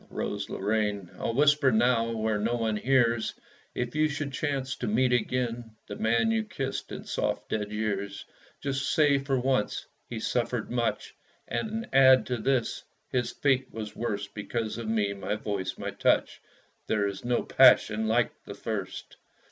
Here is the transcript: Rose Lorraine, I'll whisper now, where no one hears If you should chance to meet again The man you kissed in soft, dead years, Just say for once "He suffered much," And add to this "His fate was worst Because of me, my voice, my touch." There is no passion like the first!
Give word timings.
Rose 0.09 0.49
Lorraine, 0.49 1.11
I'll 1.19 1.35
whisper 1.35 1.71
now, 1.71 2.09
where 2.09 2.39
no 2.39 2.55
one 2.55 2.75
hears 2.75 3.35
If 3.75 3.93
you 3.93 4.09
should 4.09 4.33
chance 4.33 4.75
to 4.77 4.87
meet 4.87 5.13
again 5.13 5.75
The 5.85 5.95
man 5.95 6.31
you 6.31 6.43
kissed 6.43 6.91
in 6.91 7.03
soft, 7.03 7.49
dead 7.49 7.71
years, 7.71 8.25
Just 8.61 8.91
say 8.91 9.19
for 9.19 9.39
once 9.39 9.85
"He 10.09 10.19
suffered 10.19 10.71
much," 10.71 11.13
And 11.47 11.87
add 11.93 12.25
to 12.25 12.37
this 12.37 12.83
"His 13.11 13.29
fate 13.29 13.71
was 13.71 13.95
worst 13.95 14.33
Because 14.33 14.79
of 14.79 14.87
me, 14.87 15.13
my 15.13 15.35
voice, 15.35 15.77
my 15.77 15.91
touch." 15.91 16.41
There 16.87 17.05
is 17.07 17.23
no 17.23 17.43
passion 17.43 18.07
like 18.07 18.31
the 18.45 18.55
first! 18.55 19.17